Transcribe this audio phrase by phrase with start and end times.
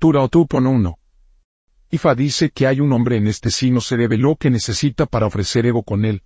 [0.00, 0.98] Tura o Tupon 1.
[1.90, 5.66] Ifa dice que hay un hombre en este signo se lo que necesita para ofrecer
[5.66, 6.22] ego con él.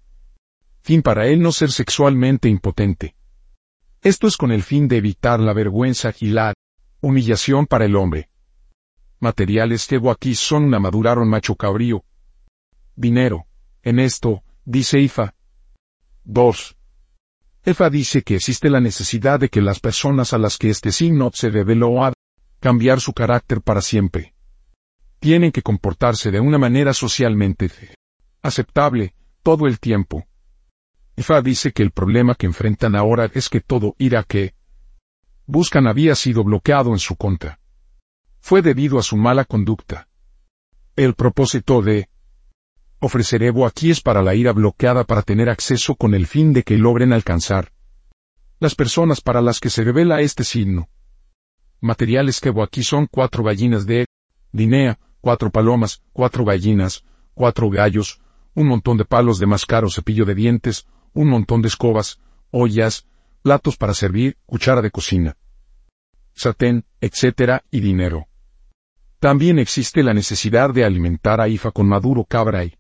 [0.82, 3.16] Fin para él no ser sexualmente impotente.
[4.00, 6.54] Esto es con el fin de evitar la vergüenza y la
[7.00, 8.30] humillación para el hombre.
[9.18, 12.04] Materiales que aquí son una maduraron macho cabrío.
[12.94, 13.46] Dinero.
[13.82, 15.34] En esto, dice Ifa.
[16.22, 16.76] 2.
[17.66, 21.32] Ifa dice que existe la necesidad de que las personas a las que este signo
[21.34, 22.13] se reveló a
[22.64, 24.32] cambiar su carácter para siempre.
[25.18, 27.70] Tienen que comportarse de una manera socialmente
[28.40, 30.24] aceptable todo el tiempo.
[31.14, 34.54] Ifa dice que el problema que enfrentan ahora es que todo ira que
[35.44, 37.60] buscan había sido bloqueado en su contra.
[38.40, 40.08] Fue debido a su mala conducta.
[40.96, 42.08] El propósito de
[42.98, 46.62] ofrecer Evo aquí es para la ira bloqueada para tener acceso con el fin de
[46.62, 47.72] que logren alcanzar
[48.58, 50.88] las personas para las que se revela este signo.
[51.84, 54.06] Materiales que Evo aquí son cuatro gallinas de
[54.52, 58.22] Dinea, cuatro palomas, cuatro gallinas, cuatro gallos,
[58.54, 63.06] un montón de palos de mascar o cepillo de dientes, un montón de escobas, ollas,
[63.42, 65.36] platos para servir, cuchara de cocina,
[66.32, 68.28] satén, etc., y dinero.
[69.18, 72.78] También existe la necesidad de alimentar a Ifa con maduro cabra y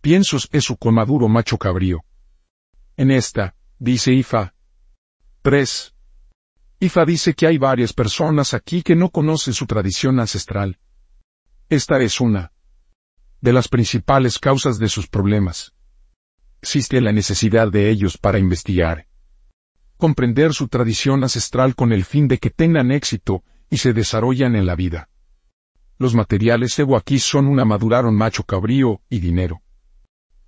[0.00, 2.04] piensos eso con maduro macho cabrío.
[2.96, 4.54] En esta, dice Ifa.
[5.42, 5.94] 3.
[6.80, 10.78] Ifa dice que hay varias personas aquí que no conocen su tradición ancestral.
[11.68, 12.52] Esta es una
[13.40, 15.74] de las principales causas de sus problemas
[16.60, 19.06] existe la necesidad de ellos para investigar.
[19.96, 24.66] Comprender su tradición ancestral con el fin de que tengan éxito y se desarrollan en
[24.66, 25.08] la vida.
[25.98, 29.60] Los materiales ego aquí son una maduraron macho cabrío y dinero.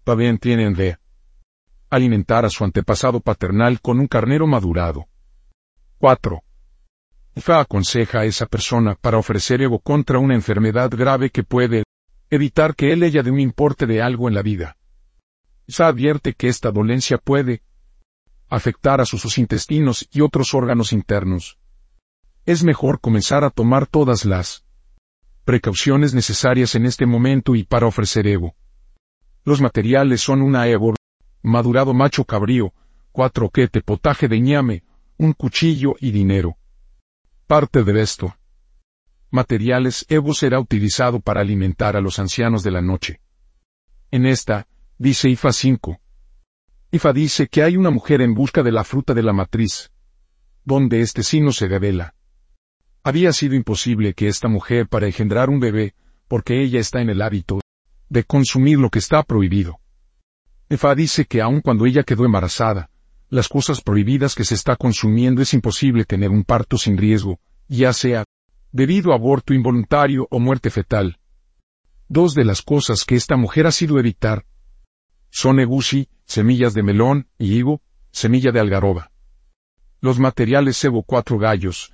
[0.05, 0.98] También tienen de
[1.91, 5.06] alimentar a su antepasado paternal con un carnero madurado.
[6.01, 6.43] 4.
[7.37, 11.84] Fa aconseja a esa persona para ofrecer ego contra una enfermedad grave que puede
[12.31, 14.79] evitar que él ella de un importe de algo en la vida.
[15.69, 17.61] Se advierte que esta dolencia puede
[18.48, 21.58] afectar a sus intestinos y otros órganos internos.
[22.47, 24.64] Es mejor comenzar a tomar todas las
[25.45, 28.55] precauciones necesarias en este momento y para ofrecer Evo.
[29.45, 30.95] Los materiales son una Evo,
[31.42, 32.73] madurado macho cabrío,
[33.13, 34.83] cuatro quete potaje de ñame,
[35.20, 36.57] un cuchillo y dinero.
[37.47, 38.35] Parte de esto.
[39.31, 43.20] Materiales Evo será utilizado para alimentar a los ancianos de la noche.
[44.11, 44.67] En esta,
[44.97, 46.01] dice Ifa 5.
[46.92, 49.91] Ifa dice que hay una mujer en busca de la fruta de la matriz,
[50.64, 52.14] donde este signo se revela.
[53.03, 55.95] Había sido imposible que esta mujer para engendrar un bebé,
[56.29, 57.61] porque ella está en el hábito
[58.09, 59.80] de consumir lo que está prohibido.
[60.70, 62.89] Ifa dice que aun cuando ella quedó embarazada,
[63.30, 67.92] las cosas prohibidas que se está consumiendo es imposible tener un parto sin riesgo, ya
[67.92, 68.24] sea
[68.73, 71.18] debido a aborto involuntario o muerte fetal.
[72.08, 74.45] Dos de las cosas que esta mujer ha sido evitar
[75.30, 77.80] son egusi, semillas de melón, y higo,
[78.11, 79.13] semilla de algarroba.
[80.01, 81.92] Los materiales cebo cuatro gallos,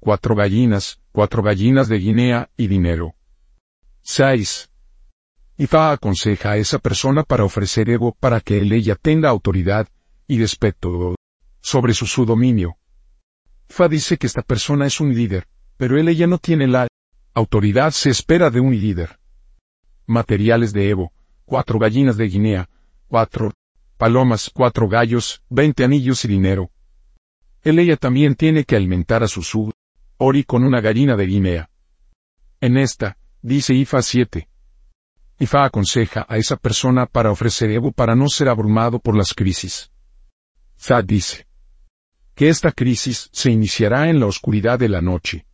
[0.00, 3.14] cuatro gallinas, cuatro gallinas de Guinea y dinero.
[4.02, 4.70] 6.
[5.56, 9.88] Ifa aconseja a esa persona para ofrecer ego para que ella tenga autoridad
[10.26, 11.14] y respeto
[11.60, 12.76] sobre su, su dominio.
[13.68, 16.88] Ifa dice que esta persona es un líder, pero él ella no tiene la
[17.34, 19.18] autoridad se espera de un líder.
[20.06, 21.12] Materiales de Evo,
[21.44, 22.68] cuatro gallinas de Guinea,
[23.08, 23.52] cuatro
[23.96, 26.70] palomas, cuatro gallos, veinte anillos y dinero.
[27.62, 29.72] Él ella también tiene que alimentar a su sub,
[30.18, 31.70] Ori con una gallina de Guinea.
[32.60, 34.48] En esta, dice Ifa 7.
[35.38, 39.90] Ifa aconseja a esa persona para ofrecer Evo para no ser abrumado por las crisis.
[40.78, 41.46] Za dice
[42.34, 45.46] que esta crisis se iniciará en la oscuridad de la noche.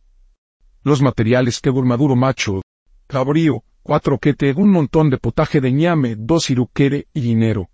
[0.83, 2.61] Los materiales que Maduro macho,
[3.07, 7.69] cabrío, cuatro quete, un montón de potaje de ñame, dos iruquere y dinero.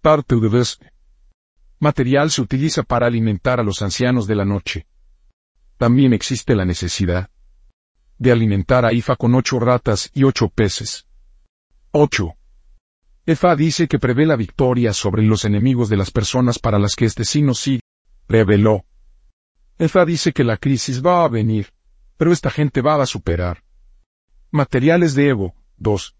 [0.00, 0.92] Parte de este
[1.80, 4.86] material se utiliza para alimentar a los ancianos de la noche.
[5.76, 7.30] También existe la necesidad
[8.18, 11.06] de alimentar a Ifa con ocho ratas y ocho peces.
[11.90, 12.34] 8.
[13.26, 17.06] Efa dice que prevé la victoria sobre los enemigos de las personas para las que
[17.06, 17.80] este signo sí
[18.28, 18.84] reveló.
[19.78, 21.72] Efa dice que la crisis va a venir,
[22.18, 23.64] pero esta gente va a superar.
[24.50, 26.16] Materiales de Evo, 2.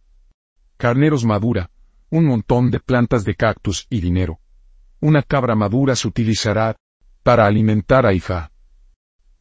[0.79, 1.71] Carneros madura,
[2.09, 4.41] un montón de plantas de cactus y dinero.
[5.01, 6.77] Una cabra madura se utilizará
[7.23, 8.51] para alimentar a Ifa.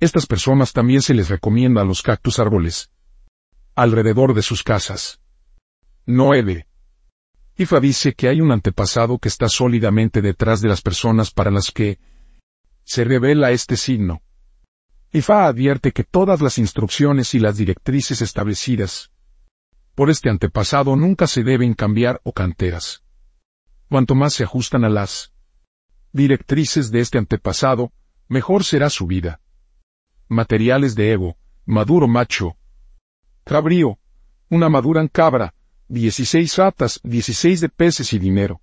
[0.02, 2.90] Estas personas también se les recomienda los cactus árboles
[3.76, 5.20] alrededor de sus casas.
[6.06, 6.68] 9.
[7.56, 11.70] Ifa dice que hay un antepasado que está sólidamente detrás de las personas para las
[11.72, 12.00] que
[12.84, 14.22] se revela este signo.
[15.12, 19.12] IFA advierte que todas las instrucciones y las directrices establecidas
[19.94, 23.04] por este antepasado nunca se deben cambiar o canteras.
[23.90, 25.32] Cuanto más se ajustan a las
[26.12, 27.92] directrices de este antepasado,
[28.28, 29.40] mejor será su vida.
[30.28, 32.58] Materiales de ego, maduro macho.
[33.44, 34.00] Cabrío,
[34.50, 35.54] una madura en cabra,
[35.94, 38.62] 16 ratas, 16 de peces y dinero.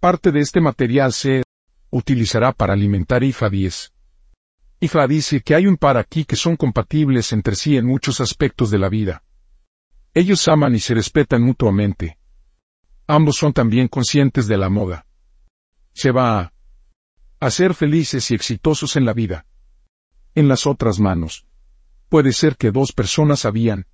[0.00, 1.44] Parte de este material se
[1.88, 3.92] utilizará para alimentar IFA 10.
[4.80, 8.70] IFA dice que hay un par aquí que son compatibles entre sí en muchos aspectos
[8.70, 9.22] de la vida.
[10.12, 12.18] Ellos aman y se respetan mutuamente.
[13.06, 15.06] Ambos son también conscientes de la moda.
[15.94, 16.52] Se va
[17.40, 19.46] a, ser felices y exitosos en la vida.
[20.34, 21.46] En las otras manos.
[22.10, 23.86] Puede ser que dos personas habían.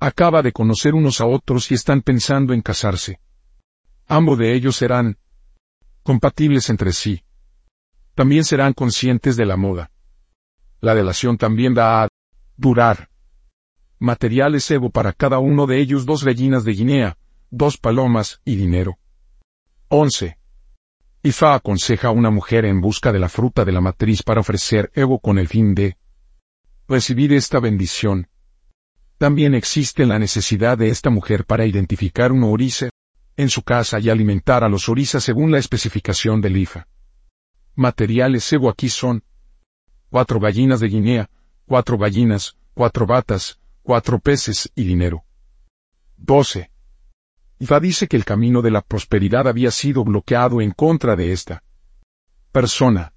[0.00, 3.20] Acaba de conocer unos a otros y están pensando en casarse.
[4.06, 5.18] Ambos de ellos serán
[6.02, 7.24] compatibles entre sí.
[8.14, 9.90] También serán conscientes de la moda.
[10.80, 12.08] La delación también va a
[12.56, 13.10] durar.
[13.98, 17.18] Materiales Evo para cada uno de ellos dos gallinas de Guinea,
[17.50, 18.98] dos palomas y dinero.
[19.88, 20.38] 11.
[21.24, 24.92] Ifa aconseja a una mujer en busca de la fruta de la matriz para ofrecer
[24.94, 25.96] Evo con el fin de
[26.86, 28.28] recibir esta bendición.
[29.18, 32.90] También existe la necesidad de esta mujer para identificar un orice
[33.36, 36.86] en su casa y alimentar a los orisas según la especificación del IFA.
[37.74, 39.24] Materiales Evo aquí son
[40.08, 41.30] cuatro gallinas de Guinea,
[41.66, 45.24] cuatro gallinas, cuatro batas, cuatro peces y dinero.
[46.18, 46.70] 12.
[47.58, 51.64] Ifa dice que el camino de la prosperidad había sido bloqueado en contra de esta
[52.52, 53.12] persona.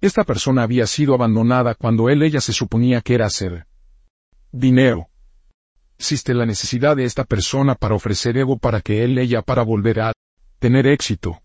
[0.00, 3.67] Esta persona había sido abandonada cuando él ella se suponía que era hacer
[4.52, 5.08] dinero.
[5.98, 10.00] Existe la necesidad de esta persona para ofrecer ego para que él ella para volver
[10.00, 10.12] a
[10.58, 11.42] tener éxito.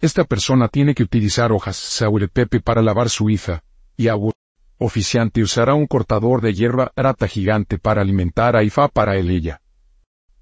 [0.00, 2.02] Esta persona tiene que utilizar hojas
[2.32, 3.64] pepe para lavar su hija,
[3.96, 4.32] y agua.
[4.78, 9.62] Oficiante usará un cortador de hierba rata gigante para alimentar a Ifa para él ella.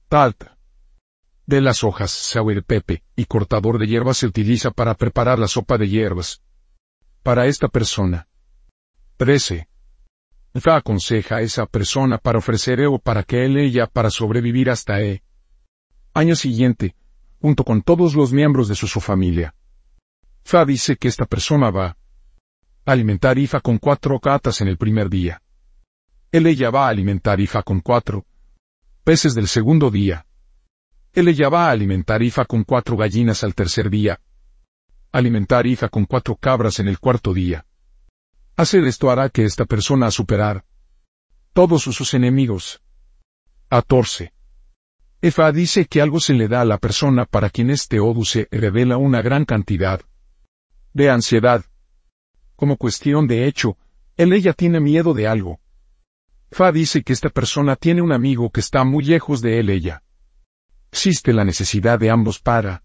[0.08, 0.54] Talta
[1.46, 2.34] de las hojas
[2.66, 6.42] pepe y cortador de hierbas se utiliza para preparar la sopa de hierbas.
[7.22, 8.28] Para esta persona.
[9.18, 9.68] 13.
[10.56, 15.00] Fa aconseja a esa persona para ofrecer o para que él ella para sobrevivir hasta
[15.00, 15.22] E.
[16.12, 16.94] Año siguiente,
[17.40, 19.54] junto con todos los miembros de su, su familia.
[20.44, 21.96] Fa dice que esta persona va a
[22.92, 25.42] alimentar Ifa con cuatro catas en el primer día.
[26.30, 28.24] Él ella va a alimentar Ifa con cuatro
[29.02, 30.24] peces del segundo día.
[31.12, 34.20] Él ella va a alimentar Ifa con cuatro gallinas al tercer día.
[35.10, 37.66] Alimentar Ifa con cuatro cabras en el cuarto día.
[38.56, 40.64] Hacer esto hará que esta persona superar
[41.52, 42.80] todos sus enemigos.
[43.68, 44.32] 14.
[45.22, 48.46] Efa dice que algo se le da a la persona para quien este odu se
[48.52, 50.00] revela una gran cantidad
[50.92, 51.64] de ansiedad.
[52.54, 53.76] Como cuestión de hecho,
[54.16, 55.58] él ella tiene miedo de algo.
[56.52, 60.04] Fa dice que esta persona tiene un amigo que está muy lejos de él ella.
[60.92, 62.84] Existe la necesidad de ambos para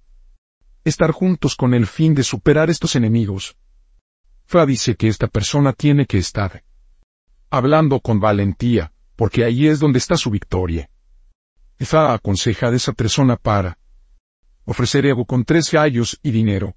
[0.83, 3.55] estar juntos con el fin de superar estos enemigos.
[4.49, 6.63] Fa dice que esta persona tiene que estar
[7.51, 10.89] hablando con valentía, porque ahí es donde está su victoria.
[11.77, 13.77] Fa aconseja a esa persona para
[14.65, 16.75] ofrecer ego con tres gallos y dinero.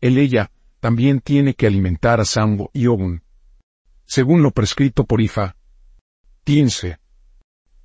[0.00, 0.50] El ella
[0.80, 3.22] también tiene que alimentar a Sambo y Ogun.
[4.04, 5.54] Según lo prescrito por Ifa.
[6.42, 6.98] 15.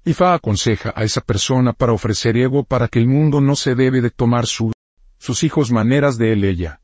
[0.05, 4.01] Ifa aconseja a esa persona para ofrecer ego para que el mundo no se debe
[4.01, 4.71] de tomar su,
[5.19, 6.81] sus hijos maneras de él ella.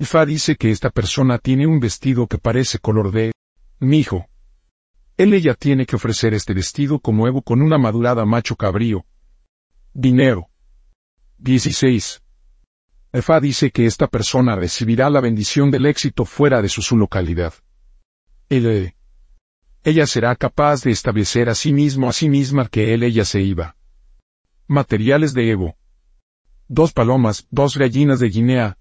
[0.00, 3.32] Ifa dice que esta persona tiene un vestido que parece color de
[3.80, 4.28] mi hijo.
[5.16, 9.04] Él ella tiene que ofrecer este vestido como ego con una madurada macho cabrío.
[9.92, 10.48] Dinero.
[11.38, 12.22] 16.
[13.12, 17.54] Ifa dice que esta persona recibirá la bendición del éxito fuera de su, su localidad.
[18.48, 18.94] Él,
[19.82, 23.40] ella será capaz de establecer a sí mismo a sí misma que él ella se
[23.40, 23.76] iba.
[24.68, 25.76] Materiales de Evo.
[26.68, 28.77] Dos palomas, dos gallinas de Guinea,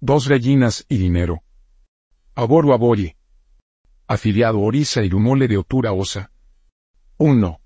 [0.00, 1.42] dos gallinas y dinero.
[2.34, 3.16] Aboru Aboye.
[4.06, 6.32] Afiliado Orisa y Rumole de Otura Osa.
[7.18, 7.60] 1.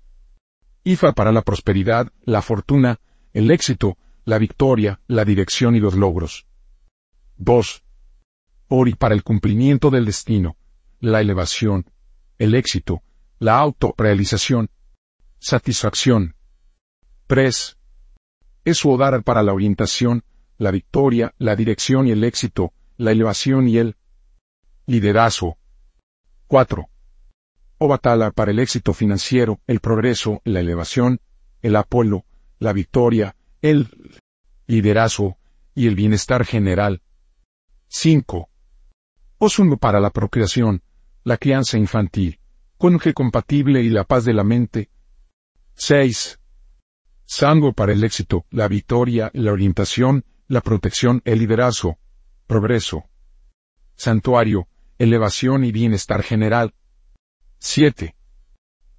[0.83, 2.99] IFA para la prosperidad, la fortuna,
[3.33, 6.45] el éxito, la victoria, la dirección y los logros.
[7.37, 7.83] 2.
[8.67, 10.57] Ori para el cumplimiento del destino,
[10.99, 11.89] la elevación,
[12.37, 13.01] el éxito,
[13.39, 14.69] la autorrealización,
[15.39, 16.35] satisfacción.
[17.27, 17.77] 3.
[18.65, 20.23] Es su para la orientación,
[20.57, 23.95] la victoria, la dirección y el éxito, la elevación y el
[24.85, 25.57] liderazgo.
[26.47, 26.87] 4.
[27.77, 31.19] Obatala para el éxito financiero, el progreso, la elevación,
[31.61, 32.25] el apolo,
[32.59, 33.89] la victoria, el
[34.67, 35.37] liderazgo
[35.73, 37.01] y el bienestar general.
[37.87, 38.49] 5.
[39.37, 40.81] Osum para la procreación,
[41.23, 42.39] la crianza infantil,
[42.77, 44.89] cónyuge compatible y la paz de la mente.
[45.73, 46.39] 6.
[47.25, 51.97] Sango para el éxito, la victoria, la orientación, la protección, el liderazgo,
[52.45, 53.05] progreso.
[53.95, 54.67] Santuario,
[54.99, 56.73] elevación y bienestar general.
[57.59, 58.15] 7.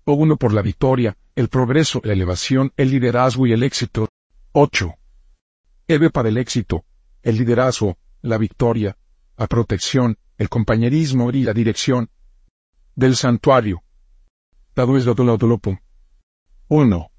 [0.05, 4.09] O uno por la victoria, el progreso, la elevación, el liderazgo y el éxito.
[4.53, 4.95] 8.
[5.89, 6.85] Eve para el éxito,
[7.23, 8.97] el liderazgo, la victoria,
[9.37, 12.11] la protección, el compañerismo y la dirección.
[12.97, 13.83] Del santuario.
[14.75, 15.05] Dado es
[16.69, 17.11] 1.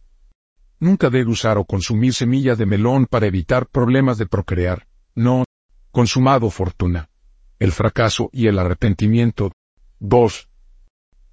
[0.79, 4.87] Nunca debe usar o consumir semillas de melón para evitar problemas de procrear.
[5.15, 5.43] No.
[5.91, 7.09] Consumado fortuna.
[7.57, 9.51] El fracaso y el arrepentimiento.
[9.99, 10.49] 2.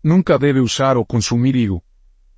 [0.03, 1.85] Nunca debe usar o consumir higo.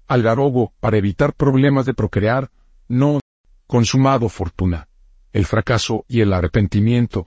[0.09, 2.51] Algarobo para evitar problemas de procrear.
[2.89, 3.21] No.
[3.69, 4.89] Consumado fortuna.
[5.33, 7.27] El fracaso y el arrepentimiento.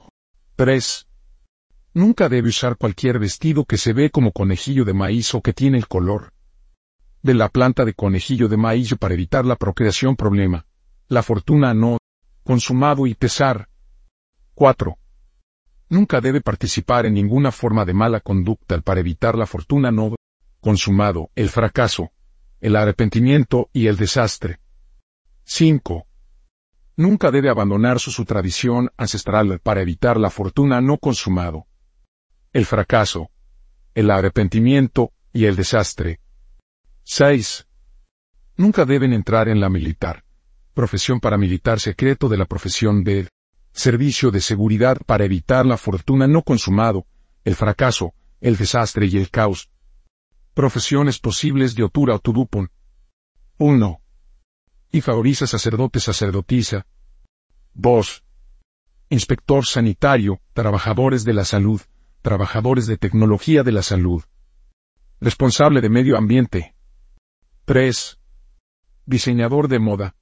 [0.57, 1.07] 3.
[1.93, 5.77] Nunca debe usar cualquier vestido que se ve como conejillo de maíz o que tiene
[5.77, 6.33] el color
[7.21, 10.65] de la planta de conejillo de maíz para evitar la procreación problema.
[11.07, 11.97] La fortuna no.
[12.43, 13.69] Consumado y pesar.
[14.55, 14.97] 4.
[15.89, 20.15] Nunca debe participar en ninguna forma de mala conducta para evitar la fortuna no.
[20.59, 22.11] Consumado, el fracaso,
[22.59, 24.59] el arrepentimiento y el desastre.
[25.45, 26.05] 5.
[26.97, 31.65] Nunca debe abandonar su, su tradición ancestral para evitar la fortuna no consumado,
[32.51, 33.31] el fracaso,
[33.95, 36.19] el arrepentimiento y el desastre.
[37.11, 37.65] 6.
[38.55, 40.23] Nunca deben entrar en la militar,
[40.75, 43.27] profesión paramilitar secreto de la profesión de
[43.71, 47.07] servicio de seguridad para evitar la fortuna no consumado,
[47.45, 49.71] el fracaso, el desastre y el caos.
[50.53, 52.69] Profesiones posibles de Otura o Tudupon.
[53.57, 54.01] 1.
[54.91, 56.85] Y favoriza sacerdote sacerdotisa.
[57.73, 58.23] 2.
[59.09, 61.81] Inspector sanitario, trabajadores de la salud,
[62.21, 64.21] trabajadores de tecnología de la salud.
[65.19, 66.75] Responsable de medio ambiente.
[67.69, 68.19] 3.
[69.05, 70.15] Diseñador de moda.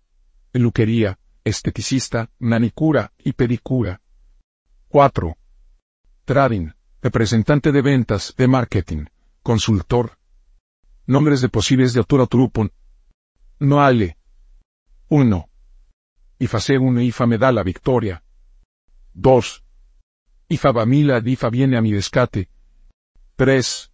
[0.52, 4.02] Peluquería, esteticista, manicura y pedicura.
[4.90, 5.38] 4.
[6.26, 9.06] Trading, representante de ventas, de marketing,
[9.44, 10.18] consultor.
[11.06, 12.74] Nombres de posibles de autor Turupon.
[13.60, 14.18] Noale.
[15.08, 15.50] 1.
[16.40, 18.26] Ifase 1 Ifa me da la victoria.
[19.14, 19.64] 2.
[20.50, 22.50] Ifa Bamila Difa viene a mi descate.
[23.38, 23.94] 3.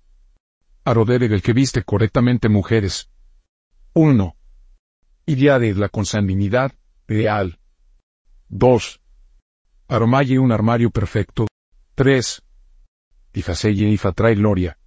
[0.85, 3.12] Arodere el que viste correctamente mujeres.
[3.95, 4.35] 1.
[5.59, 6.71] de la consanguinidad,
[7.07, 7.59] real.
[8.49, 8.99] 2.
[9.87, 11.45] Aromaye un armario perfecto.
[11.93, 12.41] 3.
[13.33, 14.79] Ifaseye Ifa trae gloria.